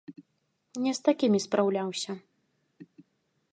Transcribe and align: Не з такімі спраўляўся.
Не 0.85 0.93
з 0.99 1.03
такімі 1.09 1.39
спраўляўся. 1.45 2.11